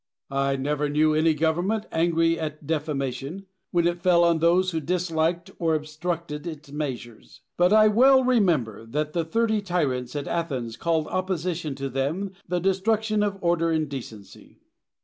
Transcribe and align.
Diogenes. 0.31 0.57
I 0.57 0.59
never 0.59 0.89
knew 0.89 1.13
any 1.13 1.35
government 1.35 1.85
angry 1.91 2.39
at 2.39 2.65
defamation, 2.65 3.45
when 3.69 3.85
it 3.85 4.01
fell 4.01 4.23
on 4.23 4.39
those 4.39 4.71
who 4.71 4.79
disliked 4.79 5.51
or 5.59 5.75
obstructed 5.75 6.47
its 6.47 6.71
measures. 6.71 7.41
But 7.55 7.71
I 7.71 7.87
well 7.87 8.23
remember 8.23 8.83
that 8.83 9.13
the 9.13 9.23
thirty 9.23 9.61
tyrants 9.61 10.15
at 10.15 10.27
Athens 10.27 10.75
called 10.75 11.05
opposition 11.05 11.75
to 11.75 11.87
them 11.87 12.33
the 12.47 12.57
destruction 12.59 13.21
of 13.21 13.37
order 13.43 13.69
and 13.69 13.87
decency. 13.87 14.57